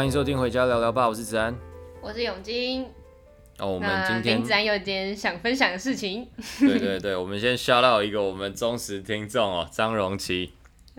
[0.00, 1.54] 欢迎收听《回家聊聊吧》，我是子安，
[2.00, 2.86] 我是永金。
[3.58, 6.26] 哦，我们今天子安有点想分享的事情。
[6.58, 10.54] 对对对，我们先 shout out 一个我们忠实听众哦，张荣琪。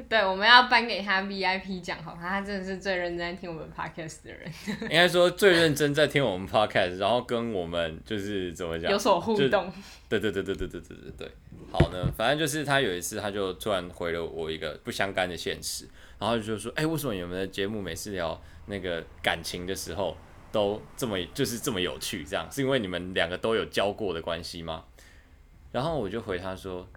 [0.08, 4.54] 对，我们要颁给他 VIP 奖，好，他真的是最认真在听我们 podcast 的人。
[4.82, 9.74] 应该说最认真在听我们 podcast，然后跟我们就是怎么讲，有所互动。
[10.08, 11.32] 对对对对对对对对对。
[11.72, 15.88] 好呢，反正就是他有一次，他就突然回了我一个不相干的现实，
[16.22, 20.16] 然后就说：“哎、为什么你们的节目每次聊那个感情的时候
[20.52, 22.24] 都这么就是这么有趣？
[22.24, 24.86] 这样是因为你们两个都有交过的关系吗？”
[25.74, 26.88] 然后我就回他说：“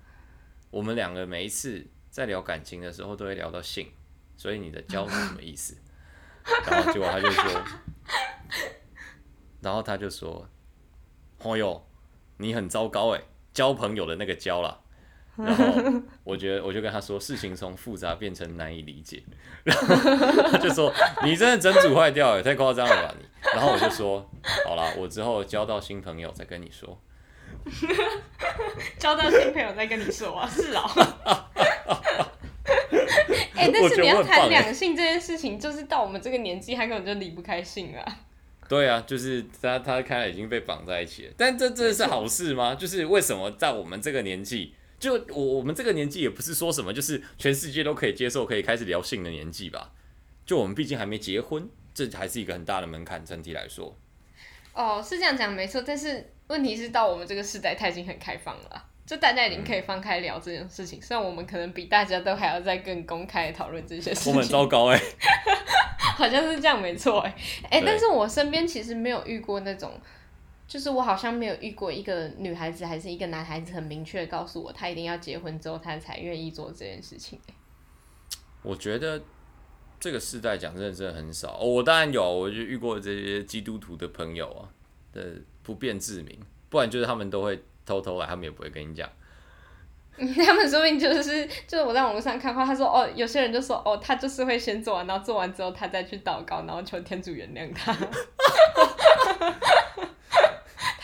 [0.71, 3.89] 我们两个每一次在聊感情的时候都会聊到性，
[4.37, 5.75] 所以你的交是什么意思？”
[6.69, 7.65] 然后结果他就说，
[9.63, 10.47] 然后他就说
[11.41, 11.87] ：“哦哟，
[12.37, 13.23] 你很糟糕哎。”
[13.55, 14.84] 交朋友的那个交了，
[15.37, 19.23] 然后我觉得我就跟他说，事情从复杂变成难以理解，
[19.65, 19.95] 然 后
[20.51, 20.93] 他就说，
[21.25, 23.27] 你真的整组坏掉，也太夸张了吧你。
[23.53, 24.29] 然后我就说
[24.67, 26.99] 好了，我之后交到新朋友再跟你说。
[28.99, 30.83] 交到新朋友再跟你说啊，是哦。
[33.55, 38.05] 哎、欸，但是你要谈两性这件事情，就是到我们这个年纪，他根本就离不开性啊。
[38.69, 41.33] 对啊，就是他，他看来已经被绑在一起了。
[41.37, 42.75] 但这这是好事吗？
[42.75, 44.75] 就是为什么在我们这个年纪，
[45.05, 49.93] 就我我们这个年纪也不是说什么，就是全世界都可以接受、可以开始聊性的年纪吧？
[50.47, 53.95] 就我们毕竟还没结婚，这还是一个很大的门槛，整体来说。
[54.73, 58.85] 哦，是这样讲没错，但是问题是到我们这个时代，它已经很开放了。
[59.07, 64.33] 就大家已经可以放开聊这件事情，嗯、虽然我们可能比大家都还要再更公开的讨论这些事情。
[64.33, 65.05] 我很糟糕哎、欸，
[66.17, 67.37] 好像是这样没错 哎
[67.71, 70.01] 哎，但是我身边其实没有遇过那种，
[70.67, 77.39] 就是我好像没有遇过一个女孩子还是一个男孩子很明确的告诉我，他一定要结婚之后他才愿意做这件事情。
[78.63, 79.21] 我觉得
[80.01, 84.69] 这个世代讲真的真的很少哦，我当然有，我就遇过这些基督徒的朋友啊
[85.13, 86.39] 的不便自明，
[86.69, 87.63] 不然就是他们都会。
[87.87, 89.07] 偷偷来，他们也不会跟你讲。
[90.17, 97.93] 他们说不定就是就是我在网络上看话，他说哦，有些人就说哦，他就是会先做完，然后做完之后他再去祷告，然后求天主原谅他。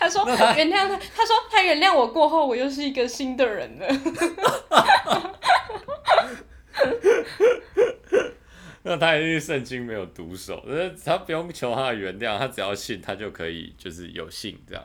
[0.00, 0.25] 他说
[0.56, 3.87] 原谅他，他说他原谅我过后，我又是一个新的人了。
[8.83, 10.65] 那他一定圣经没有读熟，
[11.05, 14.83] 他不用求他的原谅，他只要信，他就可以就是有信这样。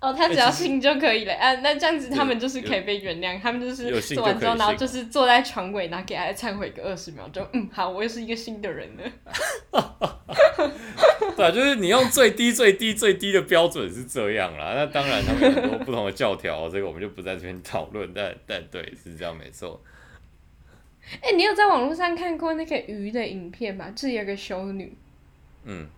[0.00, 9.02] 哦，他只要信就可以了，啊，那这样子他们就是可以被原谅，他们就是做完之后，然后就是坐在床尾，然后给他忏悔个二十秒钟，嗯，好，我又是一个新的人了。
[11.40, 19.80] 对啊，就是你用最低最低最低的标准是这样啦，那当然他们有很多不同的教条， 这个我们就不在这边讨论，但但对是这样没错。
[21.22, 23.90] 哎、欸，你有在网络上看过那个鱼的影片吗？
[23.94, 24.94] 就是有个修女，
[25.64, 25.88] 嗯。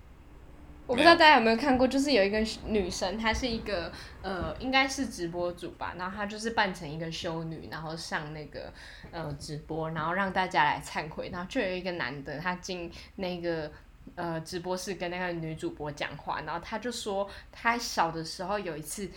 [0.85, 8.71] 我不知道大家有没有看过，就是有一个女生，她是一个呃，应该是直播主吧，然后她就是扮成一个修女，然后上那个
[9.13, 13.71] 呃直播，然后让大家来忏悔，然后就有一个男的，他进那个
[14.15, 19.11] 呃直播室跟那个女主播讲话，然后他就说他小的时候有一次。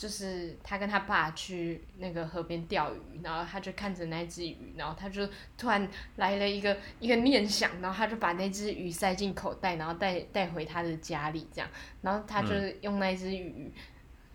[0.00, 5.86] 就是他跟他爸去那个河边钓鱼，然后他就看着那只鱼，然后他就突然
[6.16, 11.68] 来了一个一个念想，然后他就把那只鱼塞进口袋，然后带带回他的家里，这样，
[12.00, 12.48] 然后他就
[12.80, 13.70] 用那只鱼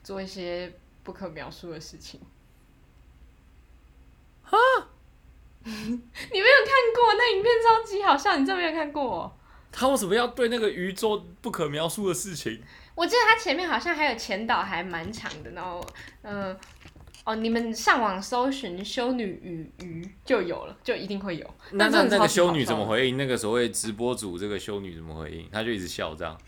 [0.03, 0.71] 做一些
[1.01, 2.21] 不可描述的事情。
[4.44, 4.53] 啊，
[5.65, 9.34] 你没有看过那影片超级好笑，你真没有看过？
[9.78, 12.62] 他为什么要对那个鱼做不可描述的事情？
[12.96, 15.86] 我记得他前面好像还有前导还蛮长的，然后，
[16.22, 16.59] 嗯、呃，
[17.25, 21.56] 哦，你们上网搜寻“修女与鱼”就有了，就一定会有。
[21.72, 23.18] 那那那个修女怎么回应？
[23.18, 25.50] 那个所谓直播主这个修女怎么回应？
[25.51, 26.39] 她就一直笑这样。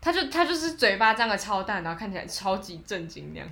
[0.00, 3.48] 她就她就是嘴巴张的超大，然后看起来超级震惊那样。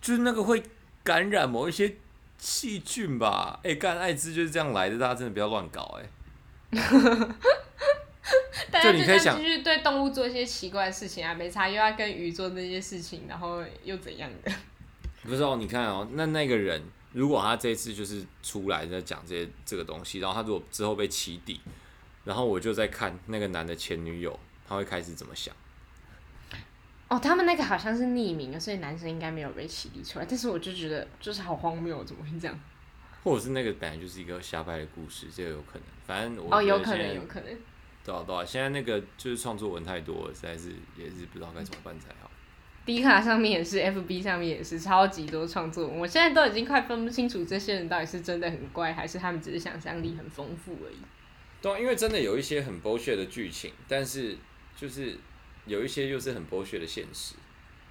[0.00, 0.60] 就是那个会
[1.04, 1.96] 感染某一些
[2.38, 3.60] 细菌吧？
[3.62, 6.10] 哎、欸，干艾滋就是这样来的，大家真的不要乱搞哎、欸。
[8.72, 14.52] 大家就这样继续对动物做一些奇怪的事情啊，没差，又要跟鱼做那些事情，然后又怎样的？
[15.22, 16.82] 不是哦，你看哦，那那个人
[17.12, 21.60] 如果他这次就是出来在讲这些这个东西，然后他如果之后被起底，
[22.24, 24.38] 然后我就在看那个男的前女友，
[24.68, 25.54] 他会开始怎么想？
[27.08, 30.26] 哦，他们那个好像是匿名的，所以男生应该没有被起底出来。
[30.28, 32.60] 但是我就觉得就是好荒谬，怎么会这样？
[33.22, 35.82] 或者是那个本来就是一个瞎掰的故事，这个有可能。
[36.04, 37.56] 反正我哦，有可能，有可能。
[38.06, 42.30] 对啊，对啊，现在那个就是创作文太多了，实在是也是不知道该怎么办才好。
[42.84, 45.98] D 卡上面也是，FB 上面也是，超级多创作文。
[45.98, 50.98] 我现在都已经快分不清楚这些人到底是真的很怪，还是他们只是想象力很丰富而已。
[51.60, 54.38] 对，因为真的有一些很 bullshit 的剧情，但是
[54.76, 55.18] 就是
[55.64, 57.34] 有一些又是很 bullshit 的现实，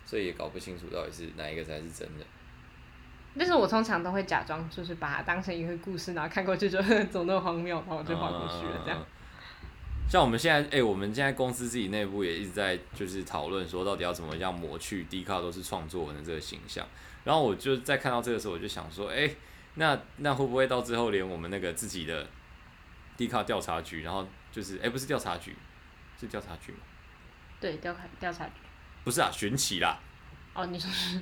[0.05, 2.25] 所以也搞不清楚到底是哪一个才是真的。
[3.37, 6.81] 但是我通常都会假装就是把它当成一个故事，然后看过去就
[7.11, 9.05] 怎么那么荒谬，然后我就划过去了这样。
[10.07, 16.87] 像我们现在，哎、欸，我们现在公司自己内部也一直在就是讨论说，到底要怎么样抹去 Dcard 都是创作文的这个形象。
[17.23, 19.35] 然后我就在看到这个时候，我就想说，哎、欸，
[19.75, 22.27] 那那会不会到最后连我们那个自己的
[23.17, 25.55] Dcard 调查局，然后就是，哎、欸，不是调查局，
[26.19, 26.79] 是调查局吗？
[27.59, 28.51] 对，调查调查局。
[29.03, 29.99] 不是啊，寻奇啦。
[30.53, 31.19] 哦，你说是。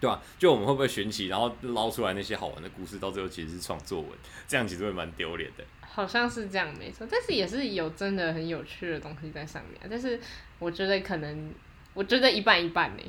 [0.00, 0.22] 对吧、啊？
[0.38, 4.10] 就我们会不会选起，然后捞出来那些好玩的故事，到最后其实是创作文，
[4.48, 5.64] 这样其实会蛮丢脸的。
[5.82, 7.06] 好像是这样，没错。
[7.10, 9.80] 但是也是有真的很有趣的东西在上面。
[9.90, 10.18] 但是
[10.58, 11.52] 我觉得可能，
[11.92, 13.02] 我觉得一半一半呢。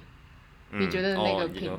[0.72, 1.72] 嗯、你觉得那个品？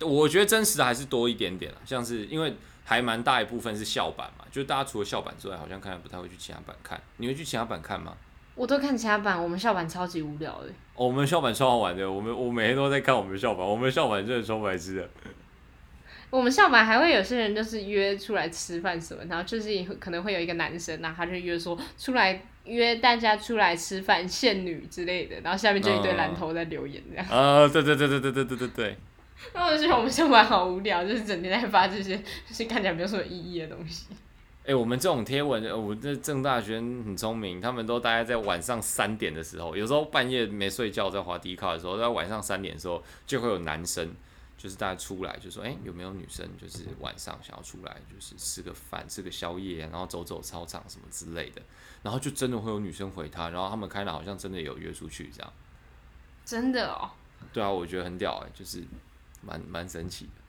[0.00, 7.00] 我觉得真实的还是多一点点，像是因为还蛮大一部分是校版嘛，就大家除了校版之外，好像看来不太会去其他版看。
[7.18, 8.16] 你会去其他版看吗？
[8.56, 10.72] 我都看其他版，我们校版超级无聊的。
[11.00, 15.08] 哦，我们校版超好玩的，我们我每天都在看我们校版，我们校版真的超白痴的。
[16.28, 27.26] 我们校版还会有些人就是约出来吃饭什么，然后就是可能会有一个男生，然后他就约说出来约大家出来吃饭，限女之类的，然后下面就一堆蓝头在留言这样。
[27.30, 28.96] 啊，对对对对对对对对对。
[29.54, 34.08] 那 我就觉得我们校版好无聊，就是整天在发这些就是看起来没有什么意义的东西。
[34.62, 44.14] 哎、欸，我们这种贴文，我这正大学生很聪明，他们都大概在晚上三点的时候，有时候半夜没睡觉在滑 Dcard 的时候，在晚上三点的时候，就会有男生，
[44.58, 51.62] 就是大家出来就说，哎、欸，有没有女生，就是晚上想要出来，就是吃个饭、吃个宵夜，然后走走操场什么之类的，
[52.02, 55.52] 然后就真的会有女生回他，然后他们开了好像真的有约出去这样。
[56.44, 57.10] 真的哦。
[57.52, 58.84] 对啊，我觉得很屌哎，就是
[59.40, 60.39] 蛮蛮神奇的。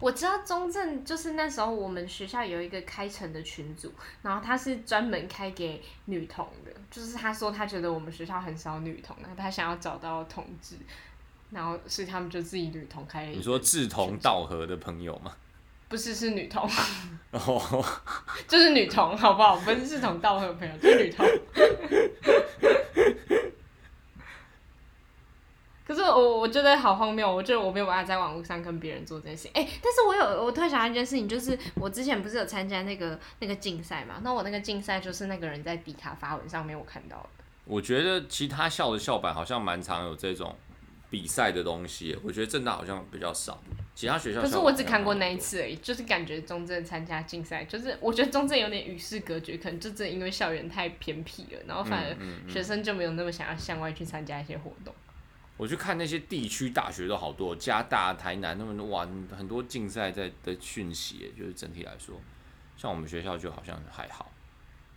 [0.00, 3.92] 我知道中正就是那时候我们学校有一个开城的群组，
[4.22, 10.76] 然后他是专门开给女同的，就是他说他觉得我们学校很少女同，然后他想要找到同志，
[11.50, 13.30] 然后所以他们就自己女同开了。
[13.30, 15.34] 你说志同道合的朋友吗？
[15.88, 16.68] 不 是，是女同，
[18.46, 19.56] 就是女同，好不好？
[19.56, 21.26] 不是志同道合的朋友，就是女同。
[25.88, 29.52] 可是我我觉得好荒谬，我觉得我没有办法在网络上跟别人做这件事情。
[29.54, 34.20] 哎、欸，但是我有我突然想到一件事情，就是我之前不是有参加那个那个竞赛嘛？
[34.22, 37.28] 那我那个竞赛就是那个人在迪卡发文上面我看到的。
[37.64, 40.54] 我觉得其他校的校版好像蛮常有这种
[41.08, 43.58] 比赛的东西，我觉得正大好像比较少，
[43.94, 44.42] 其他学校。
[44.42, 54.94] 可是我只看过那一次而已，就是感觉中正参加竞赛，就是我觉得中正有点与世隔绝，可能就真的因为校园太偏僻了，然后反而学生就没有那么想要向外去参加一些活动。
[55.58, 59.06] 我去看那些地区大学都好多，加大、台南他们哇，
[59.36, 62.18] 很多竞赛在的讯息，就是整体来说，
[62.76, 64.32] 像我们学校就好像还好。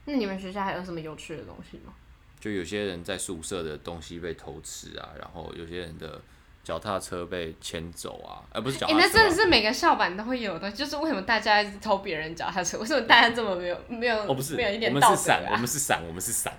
[0.05, 1.93] 那你们学校还有什么有趣的东西吗？
[2.39, 6.19] 就有些人在宿舍的东西被偷吃啊，然后有些人的
[6.63, 8.99] 脚踏车被牵走啊，而、呃、不是脚踏车、啊。
[8.99, 12.77] 哎、欸，那真的是每个校板都会有的，就是为什么大家一直偷别人脚踏车？
[12.77, 14.15] 为什么大家这么没有没有？
[14.23, 16.53] 哦，不是，没有一点道德、啊、我们是伞，我们是伞，我们是伞。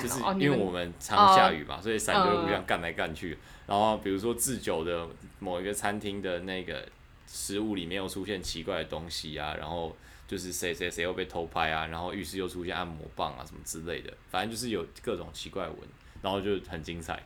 [0.00, 3.32] 就是因为我们常下雨嘛，哦、所以伞就会互相干来干去。
[3.32, 5.06] 嗯、然后比如说制酒的
[5.38, 6.86] 某一个餐厅的那个
[7.26, 15.76] 食物里面又出现奇怪的东西啊，然后就是谁谁谁又被偷拍啊，然后浴室又出现按摩棒啊什么之类的，反正就是有各种奇怪文，
[16.22, 17.22] 然后就很精彩。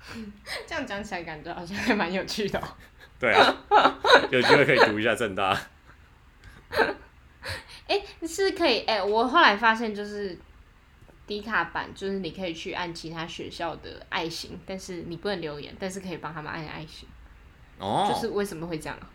[0.66, 2.76] 这样讲起来感觉好像还蛮有趣的、喔。
[3.18, 3.56] 对啊，
[4.30, 5.58] 有机会可以读一下正大。
[7.86, 10.38] 哎、欸，是可以哎、欸，我后来发现就是。
[11.28, 17.08] 迪卡版就是你可以去按其他学校的爱心，但是你不能留言，但是可以帮他们按爱心。
[17.78, 19.08] 哦，就是为什么会这样啊？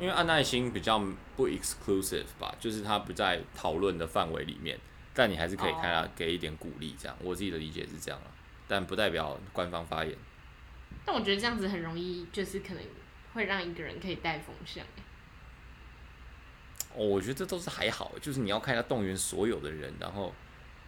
[0.00, 1.02] 因为按爱心比较
[1.36, 4.78] 不 exclusive 吧，就是它不在讨论的范围里面，
[5.14, 7.16] 但你还是可以看他给一点鼓励，这样。
[7.20, 8.30] 我自己的理解是这样了，
[8.68, 10.14] 但不代表官方发言。
[11.04, 12.82] 但我觉得这样子很容易，就是可能
[13.34, 14.84] 会让一个人可以带风向。
[16.98, 20.34] 哦，我觉得这都是还好，就是你要看一下动员所有的人，然后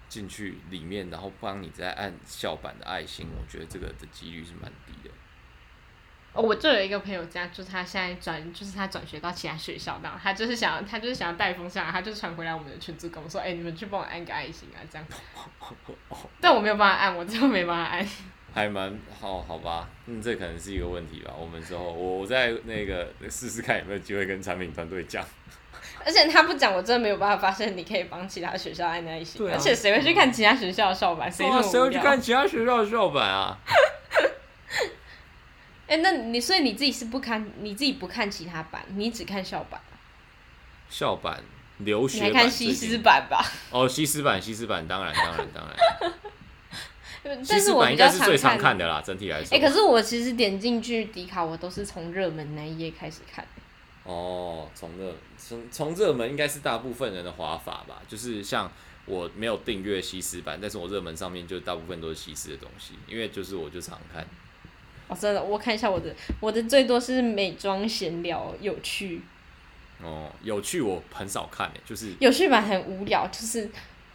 [0.09, 5.11] 进去里面，然后帮你再按校版的爱心，我觉得这个的几率是蛮低的。
[6.33, 15.07] 哦，我就有一个朋友家，就是他现在转，就是他转学到其他学校，然后他就是想，他就是想要带风向，他就传回来我们的群组跟我说，哎、欸，你们去帮我按个爱心啊，这样。
[16.41, 18.05] 但我没有办法按，我真的没办法按。
[18.53, 21.33] 还蛮好，好吧，嗯，这可能是一个问题吧。
[21.39, 25.25] 我们之后，我我再那个试试看有没有机会跟产品团队讲。
[26.05, 29.39] 而且他不讲，我真的没有办法发现你可以帮其他学校按爱心。
[29.39, 29.55] 对啊。
[29.57, 31.31] 而且谁会去看其他学校的校版？
[31.31, 33.59] 谁谁会去看其他学校的校版啊？
[35.87, 39.81] 哎、欸，那你所以你自己是不看，你自己不看其他版，你只看校版。
[40.89, 41.43] 校版
[41.79, 43.45] 留学版，你看西施版吧。
[43.71, 46.13] 哦，西施版，西施版，当然，当然，当然。
[47.47, 49.57] 但是我应该是，最常看的啦，整体来说。
[49.57, 53.45] 哎、欸，可是我其实点进去迪卡，我都是从热门那一页开始看。
[54.05, 58.71] 哦，从热从从热门应该是大部分人的滑法吧，就是像
[59.07, 64.27] 我没有订阅西施版，但是我热门上面就大部分都是西施的东西，因为就是我就常看。
[65.09, 69.21] 哦，真的，我看一下我的，我的最多是美妆闲聊有趣。
[70.03, 73.71] 哦，有趣我很少看诶，就是有趣版很无聊，就是。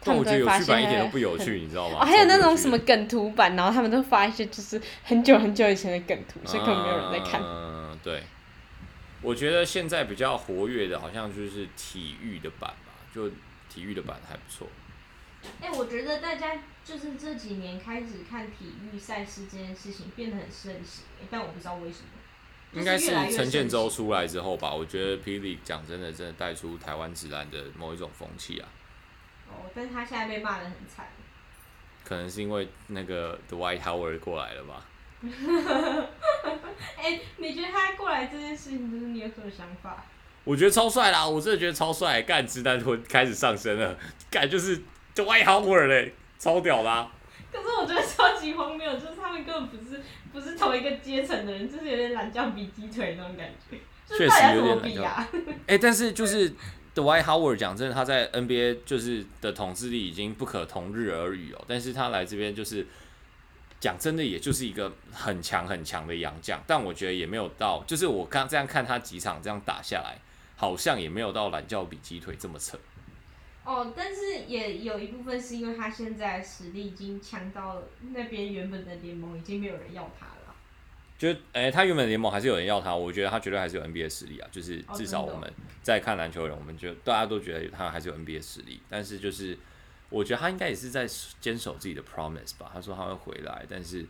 [0.08, 1.98] 但我觉得有趣版一点都不有趣，你知道吗？
[2.00, 7.42] 哦，还有那种什么梗图版，然后他们都发一些就是很久很久以前的梗图，所以根本没有人在看。
[7.42, 8.22] 嗯，对。
[9.22, 13.30] 我觉得现在比较活跃的，好像就是体育的版吧，就
[13.70, 14.68] 体育的版还不错。
[15.62, 22.08] 哎、欸，我觉得大家就是这几年开始看体育赛事这件事情变得很盛行，但我不知道为什么。
[22.74, 24.74] 应该是陈建州出来之后吧？
[24.74, 28.68] 我觉得霹雳讲真的，真的带出台湾职篮的某一种风气啊。
[29.48, 31.08] 哦，但是他现在被骂的很惨。
[32.04, 34.86] 可能是因为那个 Dwight Howard 过来了吧？
[36.98, 40.06] 哎、欸，你觉得他过来这件事情，就是你有什么想法？
[40.44, 41.28] 我觉得超帅啦！
[41.28, 43.98] 我真的觉得超帅，干直男会开始上升了，
[44.30, 44.78] 干就是
[45.16, 47.12] Dwight Howard 嘞，超屌啦、啊！
[47.52, 50.02] 可是我觉得超级荒谬，就是他们根本不是
[50.32, 53.78] 不是同一个阶层的人，就是有点懒觉比鸡腿那种感觉。
[54.08, 55.40] 确实有点懒觉。
[55.66, 56.54] 哎、欸，但是就是。
[56.94, 61.62] ，The White Howard 讲真的，他在 NBA 就是的统治力已经不可同日而语哦。
[61.68, 62.88] 但是他来这边就是
[63.86, 66.60] 讲真的，也就是一个很强很强的洋将。
[66.66, 70.18] 但我觉得也没有到，就是我刚这样看他几场这样打下来，
[70.56, 72.80] 好像也没有到懒觉比鸡腿这么扯。
[73.64, 80.56] 哦，但是也有一部分是因为他现在实力已经强到了那边原本的联盟已经没有人要他了。
[81.18, 84.50] 就诶、欸，他原本联盟还是有人要他，我觉得他绝对还是有 NBA 实力啊。
[84.52, 88.82] 就是至少我们在看篮球的人，我们就大家都觉得他还是有 NBA 实力。
[88.90, 89.58] 但是就是
[90.10, 91.08] 我觉得他应该也是在
[91.40, 92.70] 坚守自己的 promise 吧。
[92.74, 94.06] 他说他会回来，但是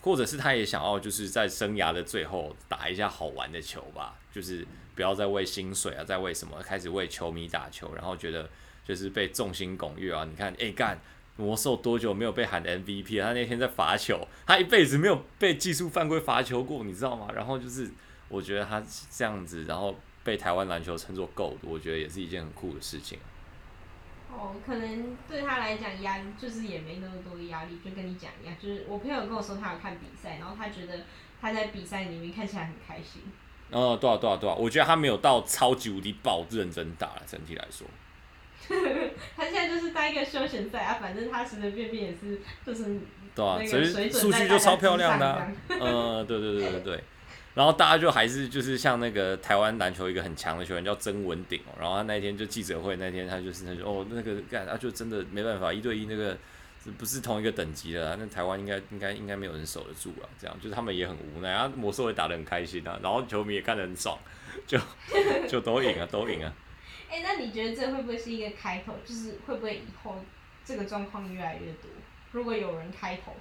[0.00, 4.16] 或者是他也想要就是在生涯的最后打一下好玩的球吧。
[4.32, 8.48] 就是不要再为薪水啊，再为什么开始为球迷打球，然后觉得
[8.86, 10.24] 就是被众星拱月啊。
[10.24, 10.98] 你看，诶，干。
[11.38, 13.26] 魔兽多久没有被喊 MVP 了？
[13.26, 17.28] 他那天在罚球，他一辈子没有被技术犯规罚球过，你知道吗？
[17.34, 17.90] 然后就是，
[18.30, 19.94] 我觉得他这样子，然后
[20.24, 23.18] 被台湾篮球称作 GOAT，我觉得也是一件很酷的事情。
[24.38, 31.00] 哦，可能对他来讲压就是也没那么多的压力，就跟你讲一样，就是我朋友跟我说他有看比赛，然后他觉得
[31.40, 33.22] 他在比赛里面看起来很开心。
[33.70, 37.86] 哦，对啊，对啊，对啊，我觉得他没有到超级无敌爆认真打了，整体来说。
[39.36, 43.00] 他现在就是当一个休闲赛啊，反正他随随便便也是就是
[43.34, 47.04] 对啊，所以数据就超漂亮的、呃，对对对对对，
[47.56, 56.36] 然后大家就还是就是像那个台湾篮球一个很强的球员叫曾文鼎哦，然后他那一天就记者会那天他就是他就哦那个干他就真的没办法一对一那个
[56.98, 64.18] 不是同一个等级的、啊，那台湾应该应该应该没有人守得住啊，这样就是他们也很无奈啊，魔兽也打得很开心啊，然后球迷也看得很爽，
[64.66, 64.78] 就
[65.48, 66.52] 就都赢啊都赢啊。
[67.10, 68.92] 哎、那你觉得这会不会是一个开头？
[69.02, 70.22] 就是会不会以后
[70.62, 71.90] 这个状况越来越多？
[72.32, 73.34] 如果有人开头，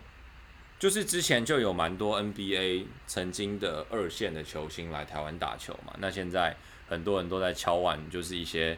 [0.77, 5.93] 就是之前就有蛮多 NBA 曾经的二线的球星来台湾打球嘛。
[5.99, 6.55] 那现在
[6.87, 8.77] 很多人都在敲碗，就是一些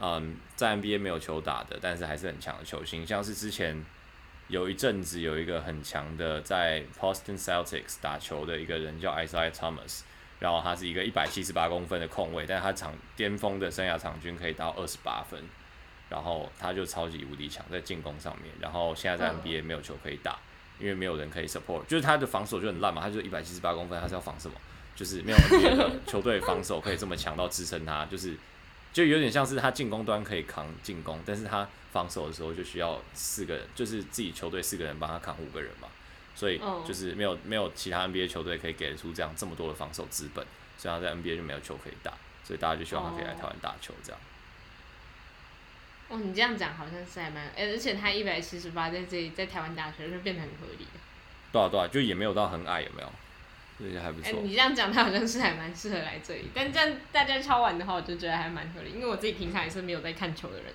[0.00, 3.84] 嗯，在 NBA 没有球打的，但是还是很强的球星，像是之前
[4.48, 10.00] 有一阵子有一个很强的在 Boston Celtics 打球的一个人叫 Isaiah Thomas。
[10.38, 15.42] 然后他是一个一百七十八公分的控卫，但他场巅峰的生涯场均可以到二十八分，
[16.10, 18.52] 然后他就超级无敌强在进攻上面。
[18.60, 20.38] 然后现在在 NBA 没有球可以打，
[20.78, 24.56] 因为没有人可以 support，就是他的防守就很烂嘛，他就一百七十八公分，他是要防什么？
[24.94, 28.34] 就是没有 NBA 的球队防守可以这么强到支撑他，就是
[28.92, 35.88] 就有点像是他进攻端可以扛进攻，但是他防守的时候就需要四个人，就是自己球队四个人帮他扛五个人嘛。
[36.34, 40.44] 所以就是没有没有其他 NBA 球队可以给出这样这么多的防守资本，
[40.76, 42.12] 所以他在 NBA 就没有球可以打，
[42.44, 44.20] 所以大家就希望他可以来台湾打球这样。
[46.08, 50.86] 哦，你这样讲好像是还蛮，而且他一百七十八在这里在台湾打球就变得很合理。
[51.52, 53.12] 对啊对啊，就也没有到很矮，有没有？
[53.78, 54.30] 这些还不错。
[54.30, 60.66] 欸，你这样讲，他好像是还蛮适合来这里，但这样大家敲完的话，我就觉得还蛮合理，因为我自己平常也是没有在看球的人。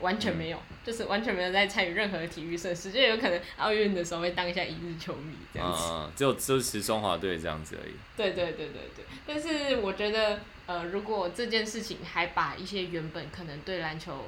[0.00, 5.82] 完全没有，嗯、就是完全没有在参与任何的体育设施，就有可能奥运的时候会当一下一日球迷这样子。
[5.90, 7.94] 嗯，只有支持中华队这样子而已。
[8.16, 14.26] 对对对对对，但是我觉得，呃，如果这件事情还把一些原本可能对篮球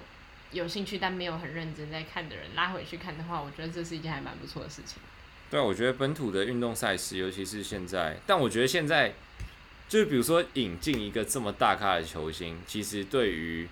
[0.53, 5.03] 有兴趣但没有很认真在看的人拉回去看的话，我觉得这是一件还蛮不错的事情。
[5.51, 9.15] 对，我觉得本土的运动赛事，尤其是现在，但我觉得现在
[9.89, 13.69] 就是比如说引进一个这么大咖的球星，其实对于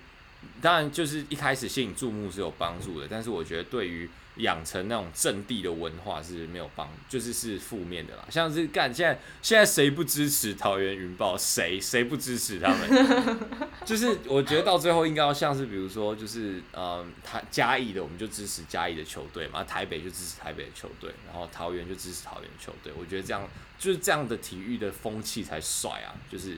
[0.61, 4.09] 当然就是一开始吸引注目是有帮助的，但是我觉得对于
[4.39, 8.25] 养成那种阵地的文化是没有帮，就是是负面的啦。
[8.29, 11.37] 像是干现在现在谁不支持桃园云豹？
[11.37, 13.39] 谁谁不支持他们？
[13.85, 22.91] 就是我觉得到最后应该要像是比如说就是嗯，他嘉义的我们就支持嘉义的球队嘛，台北就支持台北的球队，然后桃园就支持桃园的球队。
[22.97, 26.57] 我觉得这样就是这样的体育的风气才帅啊，就是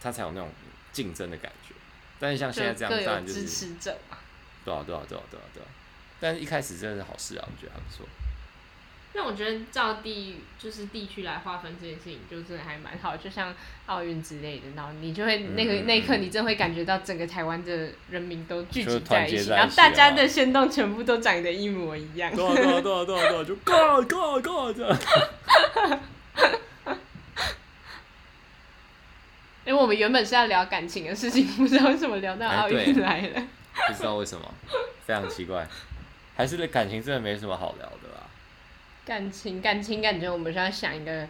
[0.00, 0.50] 他才有那种
[0.92, 1.74] 竞争的感觉。
[2.18, 4.18] 但是像现在这样，当然就是支持者嘛。
[4.64, 5.66] 对啊，对啊，对啊，对啊，对啊。
[6.20, 8.06] 但是一开始真的是好事啊，我觉得还不错。
[9.16, 13.16] 那我觉得照地就是地区来划分这件事情，就真的还蛮好。
[13.16, 13.54] 就像
[13.86, 22.30] 奥运之类的，然后你就会那个、嗯、那一刻，你真的会感觉到整个台湾的人民都聚集在一起，一起然后大家的行动全部都长得一模一样。
[22.34, 24.98] 对啊对啊对啊对啊对啊，就 go go go 这样。
[29.64, 33.48] 因为我们原本是要聊感情的事情，不知道为什么聊到奥运来了、欸。
[33.88, 34.52] 不知道为什么，
[35.06, 35.66] 非常奇怪。
[36.34, 38.26] 还是感情真的没什么好聊的啦。
[39.04, 41.28] 感情，感情，感觉我们是要想一个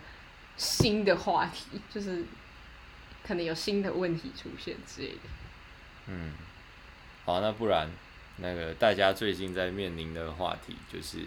[0.57, 2.25] 新的话题，就是
[3.27, 5.21] 可能有新的问题出现之类的。
[6.07, 6.33] 嗯，
[7.25, 7.89] 好，那不然
[8.37, 11.19] 那个大家最近在面临的话题就是，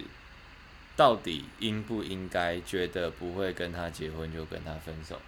[0.96, 5.20] 到底应不应该觉得不会跟他结婚就跟他分手？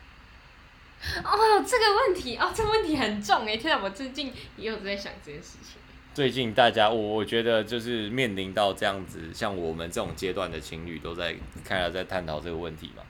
[1.25, 3.57] 哦，这个问题哦，这个问题很重哎！
[3.57, 5.81] 天哪，我最近也有在想这件事情。
[6.15, 13.03] 最近大家，我我觉得就是面临到这样子，像我们这种阶段的情侣，都在开始在探讨这个问题嘛。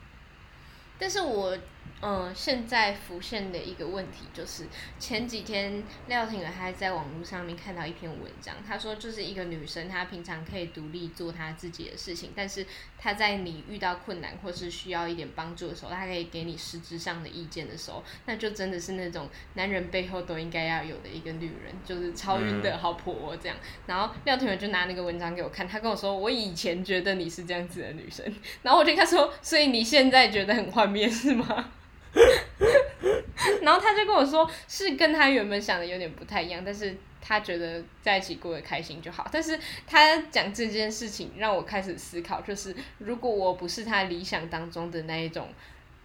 [0.98, 1.56] 但是我。
[2.02, 4.64] 嗯，现在浮现的一个问题就是，
[4.98, 12.64] 前几天廖婷儿还在网络上面看到一篇文章，她说就是一个女生，她平常可以独立做她自己的事情，但是
[12.98, 23.58] 她在你遇到困难或是需要一点帮助的时候，她可以给你实质上的意见的时候，那就真的是那种男人背后都应该要有的一个女人，就是超晕的好婆这样。
[23.86, 28.24] 然后廖婷儿就拿那个文章给我看，她跟我说，我以前觉得你是这样子的女生，
[28.62, 31.72] 然后我就跟她说，所以你现在觉得很幻灭是吗？
[33.62, 39.26] 然后他就跟我说，是跟他原本想的有点不太一样，但是他觉得在一起过得开心就好。
[39.30, 45.48] 但是他讲这件事情让我开始思考，就是如果我不是他理想当中的那一种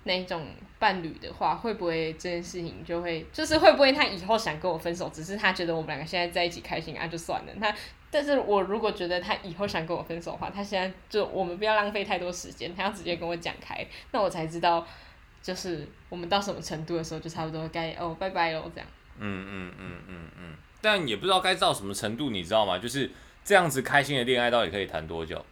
[0.03, 0.47] 那一种
[0.79, 7.51] 伴侣的话，会不会这件事情就会就是会不会他以后想跟我分手，只是他觉得我们两个现在在一起开心啊，就算了。
[7.59, 7.73] 他
[8.11, 14.85] 但是我如果觉得他以后想跟我分手的话，他现在就我们不要浪费太多时间，他要直接跟我讲开，那我才知道。
[15.45, 18.89] 就是我们到什么程度的时候，就差不多该哦，拜拜喽，这样。
[19.19, 22.79] 嗯嗯嗯嗯嗯，但也不知道该到什么程度，你知道吗？
[22.79, 23.11] 就是
[23.43, 25.45] 这样子开心的恋爱到底可以谈多久？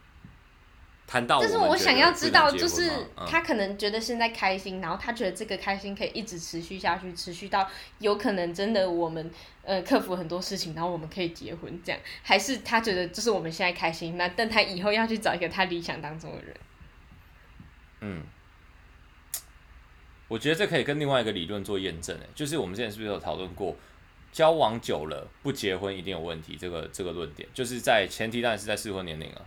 [1.06, 1.40] 谈到。
[1.40, 2.90] 就是我想要知道，就是
[3.24, 9.30] 他可能觉得现在开心，嗯、然后他觉得这个开心可以一直持续下去，持续到有可能真的我们
[9.62, 16.56] 呃克服很多事情，然后我们可以结婚这样，还是他觉得就是我们现在开心，那但他以后要去找一个他理想当中的人。
[18.00, 18.22] 嗯。
[20.28, 23.76] 我觉得这可以跟另外一个理论做验证，诶，就是我们之前是不是有讨论过，
[24.32, 26.56] 交往久了不结婚一定有问题？
[26.58, 29.42] 这个这个论点，就是在前提当然是在适婚年龄啊。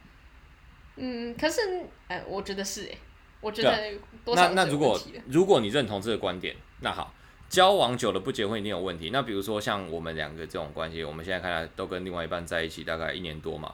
[0.96, 1.62] 嗯，可是，
[2.08, 2.98] 哎，我觉得是，诶，
[3.42, 7.14] 我觉得多少那那如果如果你认同这个观点，那好，
[7.50, 9.10] 交往久了不结婚一定有问题。
[9.12, 13.74] 那比如说像我们两个这种关系，我们现在看来都跟另外一半在一起大概一年多嘛。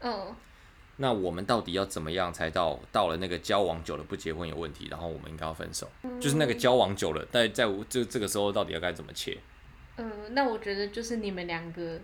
[0.00, 0.34] 嗯。
[1.00, 5.88] 那我们到底要怎么样才到到了那个交往久了不结婚有问题，然后我们应该要分手？
[6.02, 9.38] 嗯、就是那个交往久了，在在这这个时候到底要该怎么切？
[9.96, 12.00] 嗯，那我觉得就是你们两个，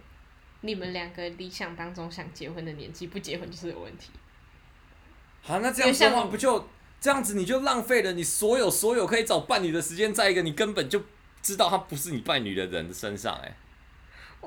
[0.61, 4.11] 你们两个理想当中想结婚的年纪，不结婚就是有问题。
[5.43, 6.69] 好，那这样子的话不就
[7.01, 11.03] 这样子，你就浪费了你所有所有可以找伴侣的时间，在一个你根本就
[11.43, 13.57] 知道他不是你伴侣的人的身上，欸，哎。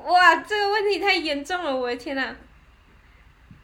[0.02, 2.34] 哇，这个问题太严重了，我的天哪！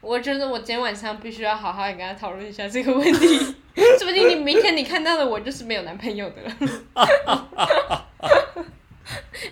[0.05, 3.37] 我觉得我今天晚上必须要好好的跟他讨论一下这个问题，
[3.97, 8.05] 说不定你明天你看到的我就是没有男朋友的了。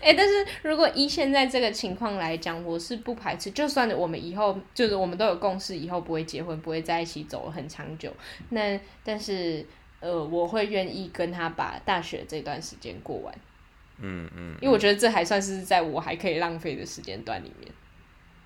[0.01, 8.13] 哎、欸，但是如果依现在这个情况来讲，我是不排斥，就算我们以后就是我们都有共识，以后不会结婚，不会在一起走很长久，
[8.49, 9.65] 那但是
[10.01, 13.33] 呃，我会愿意跟他把大学这段时间过完。
[13.99, 17.71] 嗯嗯，嗯，因为我觉得这还算是在我还可以浪费的时间段里面。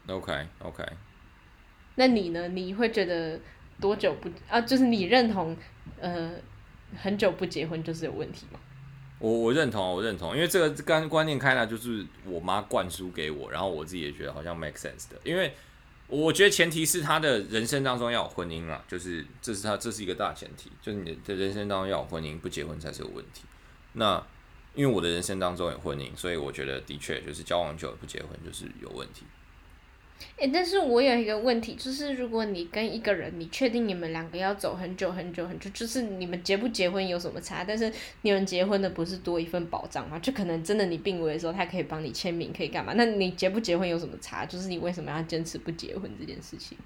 [0.08, 0.84] OK OK。
[2.00, 2.48] 那你呢？
[2.50, 3.40] 你会觉得
[3.82, 4.62] 多久不啊？
[4.62, 5.58] 就是你认同，
[6.00, 6.32] 呃，
[6.96, 8.60] 很久不结婚就是有问题吗？
[9.20, 15.20] 我我认同，我认同，因为这个观观念开来就是我妈灌输给我，然后我自己也觉得好像 make sense 的。
[15.24, 15.52] 因为
[16.08, 23.42] 我觉得前提是他的人生当中要有婚姻啊，就是这是他这是一个大前提，就是你的人生当中要有婚姻，不结婚才是有问题。
[23.94, 24.24] 那
[24.76, 29.26] 因为我的人生当中有婚姻，所以我觉得的确就是交往久了不结婚就是有问题。
[30.38, 37.64] 哎、欸，但是我有一个问题，就是如果你跟一个人，你确定你们两个要走很久很久很久，就是你们结不结婚有什么差？
[37.64, 40.20] 但是你们结婚的不是多一份保障吗？
[40.20, 42.94] 就可能真的你病危的时候，他可以帮你签名，可以干嘛？
[42.96, 44.46] 那你结不结婚有什么差？
[44.46, 46.78] 就是你为什么要坚持不结婚这件事情？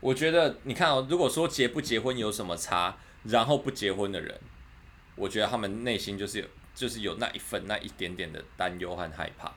[0.00, 4.40] 我觉得你看哦，如果说结不结婚有什么差，然后不结婚的人，
[5.16, 9.52] 我觉得他们内心就是有，就是有那一份那一点点的担忧和害怕。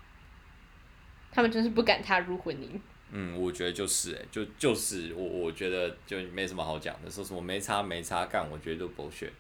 [1.32, 2.80] 他们真是不敢踏入婚姻。
[3.14, 9.32] 嗯，我觉得就是、就就是我，我觉得就没什么好讲的，说什么没差没差干，我觉得都狗血。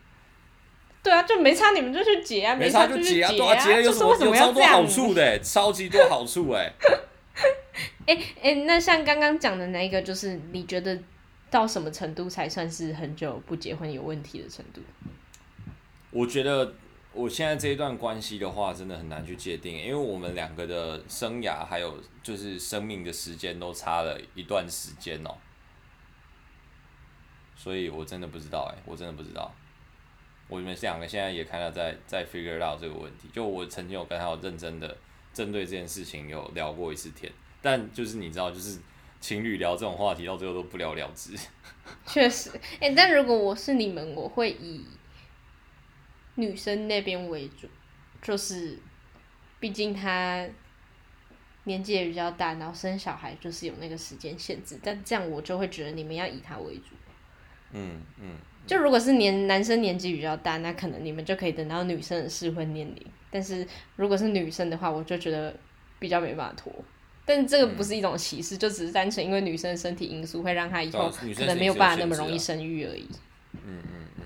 [1.04, 6.72] 对啊，就没差，你们就去结啊，没差就结啊，对啊，结了有什么有超多好处的、欸，超级多好处哎、
[8.06, 8.16] 欸。
[8.42, 11.00] 哎那像刚刚讲的那一个，就是你觉得
[11.50, 14.82] 到什么程度才算是很久不结婚有问题的程度？
[16.12, 16.74] 我觉得。
[17.14, 25.36] 我现在这一段关系的话，真的很难去界定，因为我们两个的生涯还有就是生命的时间都差了一段时间哦，
[27.56, 29.54] 所以我真的不知道哎，我真的不知道。
[30.48, 34.98] 我们两个现在也看到在在 figure out 这个问题，就我曾经有跟他有认真的
[35.34, 37.30] 针对这件事情有聊过一次天，
[37.62, 38.80] 但就是你知道，就是
[39.20, 41.38] 情侣聊这种话题到最后都不了了之。
[42.08, 44.86] 确实，哎、但如果我是你们，我会以。
[46.42, 47.68] 女生那边为主，
[48.22, 48.78] 就是，
[49.60, 50.46] 毕竟她
[51.64, 56.96] 年纪也比较大，然后生小孩就是有那个时间限制，但这样我就会觉得你们要以她为主。
[57.72, 58.36] 嗯嗯。
[58.36, 58.36] 嗯，
[58.68, 63.06] 就如果是年男生年纪比较大，那可能你们就可以等到女生的适婚年龄。
[63.30, 65.56] 但是如果是女生的话，我就觉得
[66.00, 66.74] 比较没办法拖。
[67.26, 73.08] 但这个不是一种歧视，嗯、就只是单纯因为女生的身体因素会让她以后可能没有办法那么容易生育而已。
[73.54, 74.24] 嗯嗯嗯。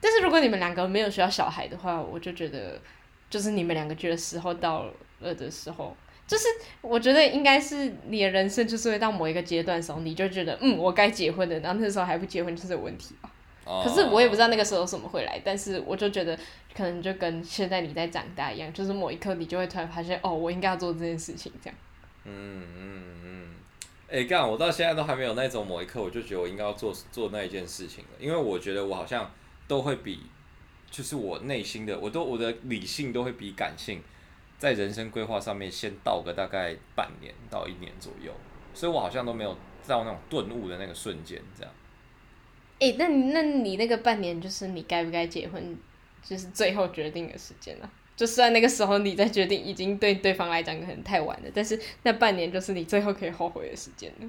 [0.00, 2.80] 但是如果你们两个没有需要小孩的话，我就觉得，
[3.28, 4.86] 就是你们两个觉得时候到
[5.20, 6.44] 了的时候，就是
[6.80, 13.30] 我觉得应该是你的人生就是会到某一个阶段的时候，你就觉得嗯，我该结婚了，然后那时候还不结婚就是有问题吧。
[13.64, 13.84] Oh.
[13.84, 16.38] 可是我也不知道那个时候什么会来，但是我就觉得
[16.74, 21.78] 可能就跟现在你在长大一样，就是某一刻你就会突然发现哦，我应该要做这件事情这样。
[22.24, 23.48] 嗯嗯嗯，
[24.08, 29.30] 哎、欸，干，我到现在都还没有那种某一刻，我就觉得我应该要做做那一件事情了，因为我觉得我好像。
[29.68, 30.18] 都会比，
[30.90, 34.02] 就是我内心的，我都我的理性都会比感性，
[34.58, 38.32] 在人生规划上面先到个大概半年到一年左右，
[38.74, 41.72] 所以我好像都没有到那种顿悟的那个瞬间，这样。
[42.80, 45.76] 诶，那你那你那个半年就是你该不该结婚，
[46.22, 47.90] 就是最后决定的时间了。
[48.16, 54.28] 就算那个时候你在决定，已经对对方来讲可能太晚了，但是那半年就是你最后可以后悔的时间了。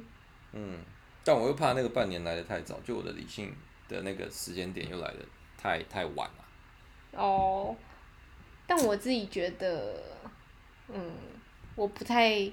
[0.53, 0.79] 嗯，
[1.23, 3.53] 但我又怕那个半年来的太早，就我的理性。
[3.89, 5.25] 的那个时间点又来的
[5.57, 6.45] 太太晚了。
[7.19, 7.75] 哦，
[8.65, 10.01] 但我自己觉得，
[10.87, 11.11] 嗯，
[11.75, 12.49] 我不太，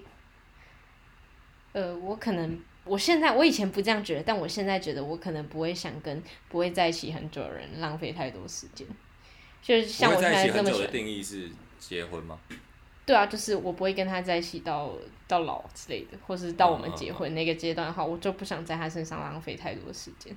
[1.73, 8.87] 呃，我可能我现在我以前不这样觉得，但我现在觉得我可能不会想跟不会在一起很久的人浪费太多时间。
[9.61, 12.39] 就是像我现在这么久的定义是结婚吗？
[13.05, 14.93] 对啊，就是我不会跟他在一起到
[15.29, 20.37] 到老之类的，或是到我们结婚那个阶段的话，我就不想在他身上浪费太多时间。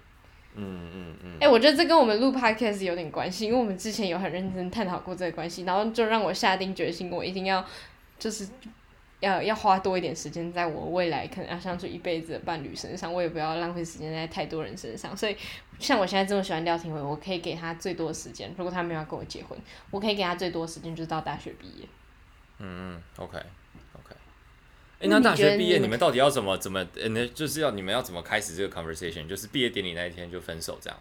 [0.62, 7.66] 嗯嗯嗯，哎、我觉得这跟我们录 podcast 有点关系，因为我们之前有很认真探讨过这个关系，然后就让我下定决心，我一定要
[8.18, 8.48] 就是
[9.22, 15.16] 要要花多一点时间在我未来可能要相处一辈子的伴侣身上，我也不要浪费时间在太多人身上。
[15.16, 15.36] 所以
[15.80, 19.58] 像我现在这么喜欢廖廷伟，我可以给他最多的时间，如果他没有要跟我结婚，
[19.92, 21.88] 我可以给他最多的时间就是到大学毕业。
[22.60, 23.38] 嗯嗯，OK。
[25.00, 26.86] 哎、欸，那大学毕业，你们到底要怎么怎么？
[27.12, 29.26] 那就是要你们要怎么开始这个 conversation？
[29.30, 31.00] 就是毕业典礼那一天就分手这样？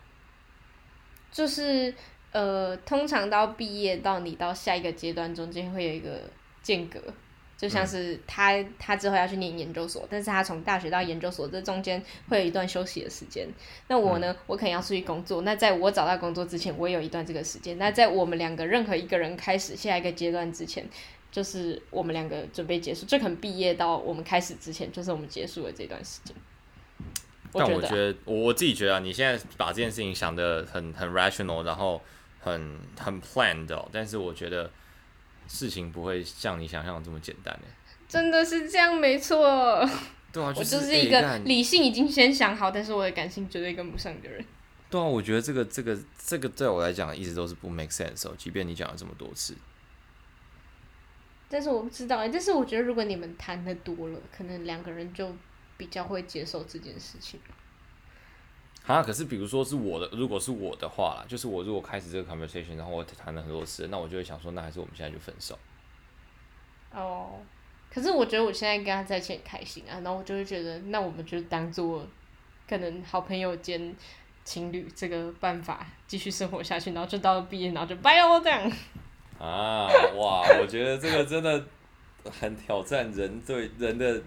[1.32, 1.92] 就是
[2.30, 6.22] 呃，通常到毕业到你到下一个阶段中间会有一个
[6.62, 7.02] 间隔，
[7.56, 13.48] 就像是他、嗯、他之后要去念研究所，但是他从大学到研究所这中间会有一段休息的时间。
[13.88, 15.42] 那我呢，嗯、我可能要出去工作。
[15.42, 17.76] 那在我找到工作之前，我也有一段这个时间。
[17.78, 20.88] 那在我们两个任何一个人开始下一个阶段之前。
[21.30, 26.34] 就是我们两个准备结束，就可能毕业到我们开始之前，就是我们结束了这段时间。
[27.52, 32.00] 但我觉得，我我自己觉得啊，你现在把这件事情想的很很 rational，然后
[32.40, 34.70] 很很 planned 哦，但是我觉得
[35.46, 37.58] 事情不会像你想象的这么简单。
[38.06, 39.86] 真的是这样，没错。
[40.30, 44.44] 对啊，就是、我就是一个理性已经先想好，但是我的感性绝对跟不上的人。
[44.90, 49.54] 对啊，我觉得这个这个这个对我来讲一直都是不 make sense 哦，即便你讲了这么多次。
[51.48, 55.34] 但是我不知道哎，但是我觉得如果你们谈的多了，可能两个人就
[55.76, 57.40] 比较会接受这件事情。
[58.86, 65.58] 啊，可是比如说是我的，如果是我的话啦，就是我如果开始这个 conversation，然后我谈了很多次，那我就会想说，那还是我们现在就分手。
[66.92, 67.40] 哦，
[67.90, 72.06] 可是我觉得我现在跟他在一起很开心啊，然后我就会觉得，那我们就当做
[72.66, 73.94] 可能好朋友兼
[74.42, 78.72] 情侣这个办法继续生活下去，然后就到了毕业，然后就拜哦这样。
[79.38, 81.64] 啊，哇，我觉得这个真的
[82.40, 84.22] 很挑战人对人的。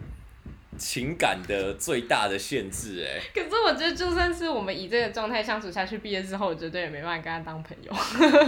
[0.77, 3.19] 情感的最大的限制，哎。
[3.35, 7.91] 可是我觉得，就算是我们以这个状态相处下去，毕业之后，我绝对也没办法跟他当朋友。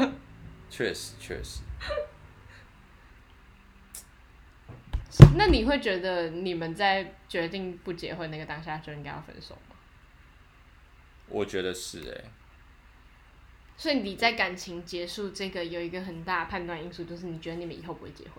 [0.72, 1.60] 确实，确实。
[5.36, 9.76] 那你会觉得，你们在决定不结婚那个当下，就应该要分手吗？
[11.28, 12.24] 我觉得是，哎。
[13.76, 18.36] 所以你在感情结束这个有一个很大判断因素，就是你觉得你们以后不会结婚。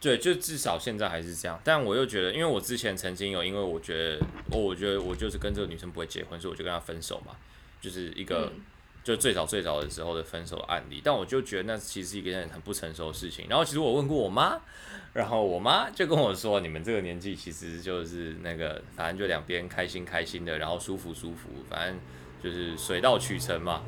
[0.00, 1.60] 对，就至少现在还是这样。
[1.64, 7.34] 但我又觉得，因为我之前曾经有，因为我觉得，哦，我觉得我就是跟这个女生不会结婚，所以我就跟她分手嘛，
[7.80, 8.62] 就是一个，嗯、
[9.02, 11.02] 就最早最早的时候的分手案例。
[11.04, 13.46] 但我就觉得那其实是一个很不成熟的事情。
[13.48, 14.60] 然后其实我问过我妈，
[15.14, 21.98] 然后我妈就跟我说，你们这个年纪其实就是那个，反正就两边开心开心的，然后舒服舒服，反正
[22.40, 23.82] 就是水到渠成嘛。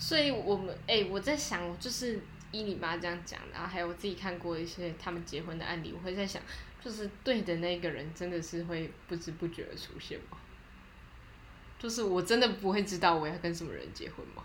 [0.00, 2.18] 所以我们，哎、我在想，就是。
[2.52, 6.42] 依你妈这样讲，然后还有我自己看过一些他们结婚的案例，我会在想，
[6.84, 10.36] 就是对的那个人真的是会不知不觉的出现吗？
[11.78, 14.42] 就是我真的不会知道我要跟什么人结婚吗？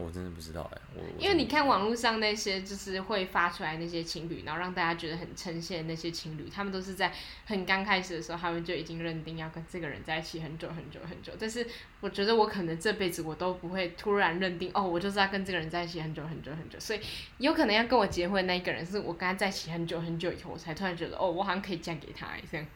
[0.00, 7.12] 我真的不知道哎、欸，我因为你看网络上那些就是会发出来那些情侣，然后让大家觉得很称羡那些情侣，他们都是在
[7.46, 11.32] 很刚开始的时候，他们就已经认定要跟这个人在一起很久很久很久。
[11.38, 11.66] 但是
[12.00, 16.80] 我觉得我可能这辈子我都不会突然认定哦，我就是要跟这个人在一起很久很久很久。
[16.80, 17.00] 所以
[17.38, 22.66] 有可能要跟我结婚的那一个人，是我跟他在一起很久很久以后，我才突然觉得哦，我好像可以嫁给他这样。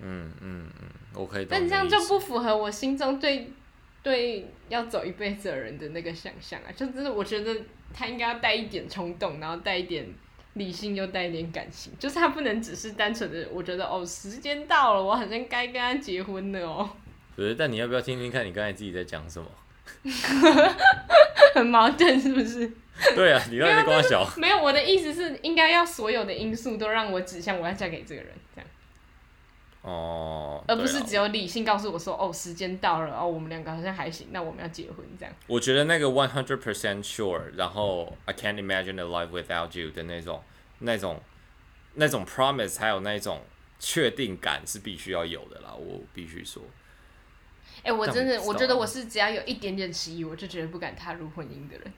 [0.00, 1.46] 嗯嗯嗯，我可以。
[1.48, 3.52] 但这样就不符合我心中对。
[4.02, 7.56] 对要走一辈子的人的那个想象啊，就是我觉得
[7.94, 10.06] 他应该要带一点冲动，然后带一点
[10.54, 16.90] 理性，又带一点感情，就是他不能只是单纯的，我觉得哦，时间到了，我好像该跟他结婚了哦。
[17.36, 19.48] 不是，但你要不要听听看你刚才自己在讲什么？
[21.54, 22.70] 很矛盾是不是？
[23.14, 24.26] 对啊，你刚才在跟我讲。
[24.36, 28.70] 没有，我的意思是应该要所有的因素都让我指向我要嫁给这个人，这样。
[29.82, 35.34] 哦，而不是只有理性告诉我说，哦，时间到了，哦，我们两个好像还行，那我们要结婚这样。
[35.48, 40.40] 我觉得那个 one hundred percent sure，然后 I can't imagine a life without you 的那种、
[40.78, 41.20] 那种、
[41.94, 43.42] 那种 promise，还有那种
[43.80, 46.62] 确定感是必须要有的啦，我必须说。
[47.78, 51.92] 哎、欸，我真的，我觉得我是只要有一点点迟疑，我就觉得不敢踏入婚姻的人。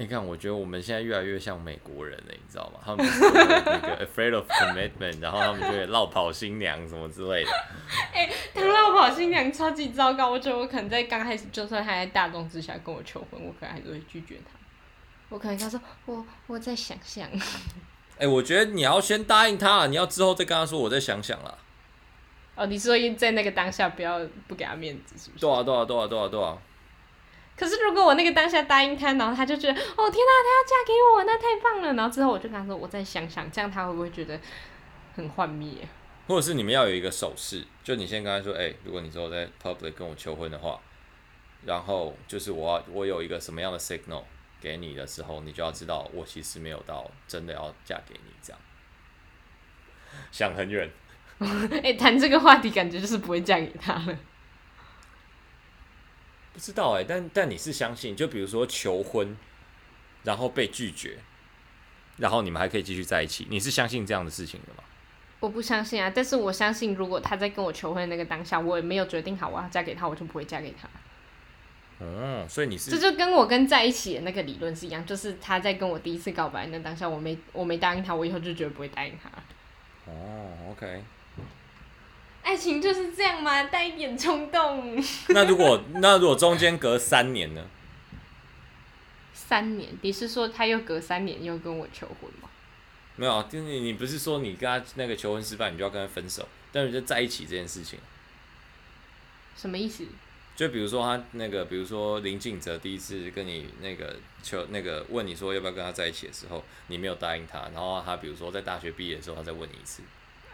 [0.00, 2.80] 你看，我觉得我们现在越来越像美国人了，你知道吗？
[2.82, 7.50] 他们那个 afraid of commitment，然后他们就会落跑新娘什么之类的。
[8.14, 14.58] 哎、欸，他落跑新娘超级糟糕，我觉得我可能在刚开始，就算他在大众之下跟我求婚，我可能还是会拒绝他。
[15.28, 17.28] 我可能他说我我在想想。
[18.16, 21.58] 哎、欸，我觉得你要先答应他，你要之后再跟他说我再想想了。
[22.54, 25.40] 哦，你说在那个当下不要不给他面子，是不是？
[25.40, 26.56] 对啊，对啊，对啊，对啊，对啊。
[27.60, 31.92] 可是如果我那个当下答应他，然后他就觉得，哦天哪，他要嫁给我，那太棒了。
[31.92, 34.40] 然后之后我就跟他说，我再想想，这样他会不会觉得
[35.14, 35.86] 很幻灭？
[36.26, 40.80] 或者是你们要有一个手势，就你先跟他说，哎、欸，如果你之后在 public 跟我求婚的话，
[41.66, 44.22] 然后就是我要我有一个什么样的 signal
[44.58, 48.58] 给你的时候，你就要知道我其实没有到真的要嫁给你这样。
[50.32, 50.90] 想很远。
[51.38, 54.18] 哎、欸，谈这个话题感觉就是不会嫁给他了。
[56.60, 59.34] 不知道哎、欸，但但你是相信，就比如说求婚，
[60.24, 61.16] 然后被拒绝，
[62.18, 64.84] 然后你们还可以继续在一起，你是相信这样的事情的吗？
[65.40, 70.86] 我不相信啊，但是我相信，如果他在跟我求婚的那个当下，我也没有决定好我要嫁给他，我就不会嫁给他。
[72.00, 79.30] 嗯，所以你是这就跟我跟在一起的那个理论是一样，就是他在跟我第一次告白那当下，我没我没答应他，我以后就绝对不会答应他。
[80.12, 81.02] 哦，OK。
[82.42, 85.02] 爱情就是这样嘛，带一点冲动。
[85.30, 87.64] 那如果那如果中间隔三年呢？
[89.32, 92.48] 三年，你是说他又隔三年又跟我求婚吗？
[93.16, 97.98] 没有，就是你你不是说你跟他那个求婚失败，你就要跟他分手，但是就在一起这件事情。
[99.56, 100.04] 什么意思？
[100.56, 110.02] 就比如说他那个，比如说林静哲第一次跟你那个求那个问你说要不要跟他在一起的时候，你没有答应他，然后他比如说在大学毕业的时候，他再问你一次。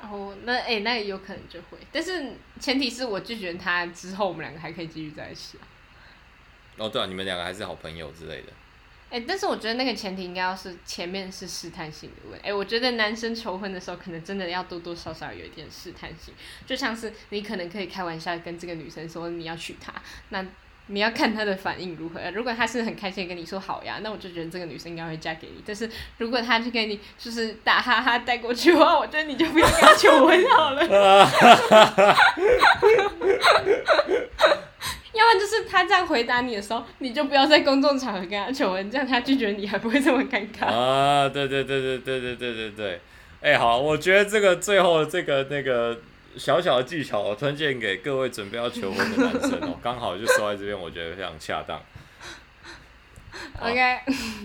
[0.03, 5.65] 哦，那哎、欸，那也有可能就会，但是前提是我拒绝他之后，我们两个还可以继续在一起啊。
[6.77, 8.53] 哦，对啊，你们两个还是好朋友之类的。
[9.09, 16.35] 哎、欸，但是我觉得那个前提应该要是前面是试探性的问，哎、欸，我觉得男生求婚的时候可能真的要多多少少有一点试探性，
[16.67, 19.95] 就像是你可能可以开玩笑跟这个女生说你要娶她，
[20.31, 20.45] 那
[20.88, 22.20] 你要看她的反应如何。
[22.35, 25.62] 如果她是很开心跟你说好呀，那我就觉得这个女生应该会嫁给你。
[25.66, 30.83] 但是如果她去给你就是打哈哈带过去的话，我觉得你就不要跟她求婚好了。
[35.16, 40.66] 要不然就是他这样回答你的时候，你就不要在公众场合跟他求婚，这样他拒绝你还不会这么尴尬。
[40.66, 43.01] 啊，对对对对对对对对对，
[43.40, 45.99] 哎、好，我觉得这个最后这个那个
[46.38, 51.81] 小小的技巧，我推荐给各位准备要求婚的男生哦， 刚好就收在这边，我觉得非常恰当。
[53.61, 53.99] OK，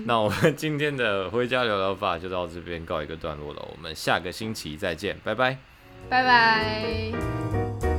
[0.05, 5.57] 那我们今天的回家聊聊吧就到这边告一个段落了，我们下个星期再见，拜拜，
[6.09, 7.90] 拜拜。